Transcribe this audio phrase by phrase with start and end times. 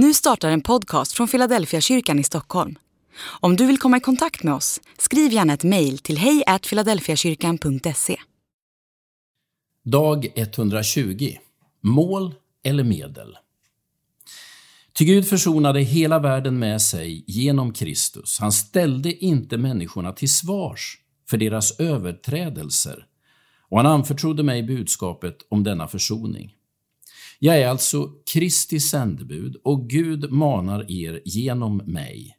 [0.00, 2.78] Nu startar en podcast från Philadelphia kyrkan i Stockholm.
[3.40, 8.16] Om du vill komma i kontakt med oss, skriv gärna ett mejl till hejfiladelfiakyrkan.se.
[9.84, 11.36] Dag 120.
[11.80, 12.34] Mål
[12.64, 13.36] eller medel?
[14.98, 18.38] Ty Gud försonade hela världen med sig genom Kristus.
[18.40, 20.98] Han ställde inte människorna till svars
[21.30, 23.06] för deras överträdelser
[23.68, 26.54] och han anförtrodde mig budskapet om denna försoning.
[27.40, 32.36] Jag är alltså Kristi sändebud och Gud manar er genom mig.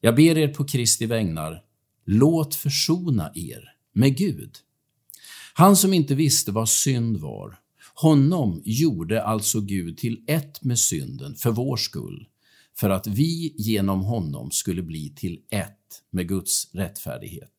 [0.00, 1.62] Jag ber er på Kristi vägnar,
[2.06, 4.56] låt försona er med Gud.
[5.54, 7.58] Han som inte visste vad synd var,
[7.94, 12.28] honom gjorde alltså Gud till ett med synden för vår skull,
[12.76, 17.52] för att vi genom honom skulle bli till ett med Guds rättfärdighet.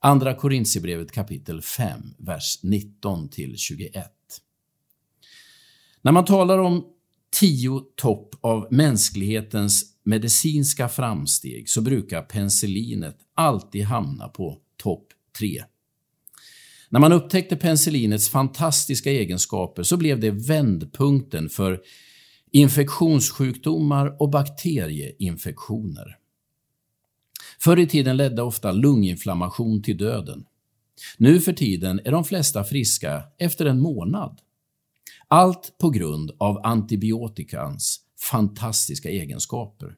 [0.00, 4.17] Andra Korintierbrevet kapitel 5, vers 19 21.
[6.02, 6.84] När man talar om
[7.40, 15.06] tio topp av mänsklighetens medicinska framsteg så brukar penicillinet alltid hamna på topp
[15.38, 15.64] tre.
[16.88, 21.80] När man upptäckte penicillinets fantastiska egenskaper så blev det vändpunkten för
[22.50, 26.16] infektionssjukdomar och bakterieinfektioner.
[27.60, 30.44] Förr i tiden ledde ofta lunginflammation till döden.
[31.16, 34.40] Nu för tiden är de flesta friska efter en månad.
[35.28, 39.96] Allt på grund av antibiotikans fantastiska egenskaper.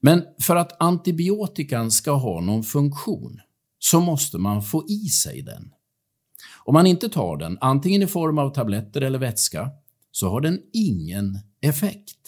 [0.00, 3.40] Men för att antibiotikan ska ha någon funktion
[3.78, 5.72] så måste man få i sig den.
[6.64, 9.70] Om man inte tar den, antingen i form av tabletter eller vätska,
[10.10, 12.18] så har den ingen effekt.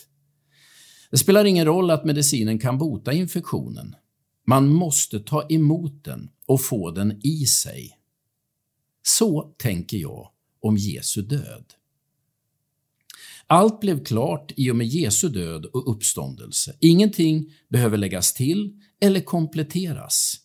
[1.11, 3.96] Det spelar ingen roll att medicinen kan bota infektionen.
[4.46, 7.98] Man måste ta emot den och få den i sig.
[9.02, 10.30] Så tänker jag
[10.61, 11.64] om Jesu död.
[13.46, 16.76] Allt blev klart i och med Jesu död och uppståndelse.
[16.80, 20.36] Ingenting behöver läggas till eller kompletteras.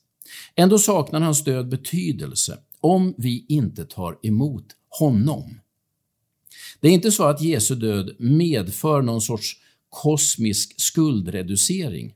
[0.55, 4.65] Ändå saknar hans död betydelse om vi inte tar emot
[4.99, 5.59] honom.
[6.79, 9.57] Det är inte så att Jesu död medför någon sorts
[9.89, 12.13] kosmisk skuldreducering.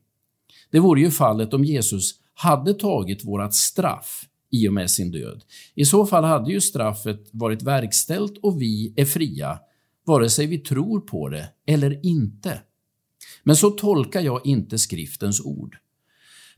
[0.71, 5.43] Det vore ju fallet om Jesus hade tagit vårt straff i och med sin död.
[5.75, 9.59] I så fall hade ju straffet varit verkställt och vi är fria
[10.05, 12.61] vare sig vi tror på det eller inte.
[13.43, 15.77] Men så tolkar jag inte skriftens ord.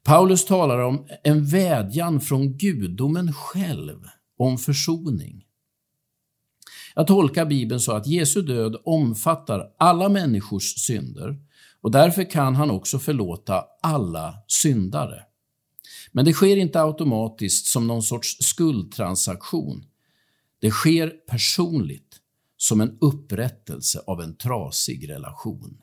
[0.04, 4.00] Paulus talar om en vädjan från gudomen själv
[4.38, 5.46] om försoning.
[6.96, 11.38] Jag tolkar Bibeln så att Jesu död omfattar alla människors synder
[11.82, 15.24] och därför kan han också förlåta alla syndare.
[16.12, 19.86] Men det sker inte automatiskt som någon sorts skuldtransaktion.
[20.60, 22.22] Det sker personligt
[22.58, 25.78] som en upprättelse av en trasig relation.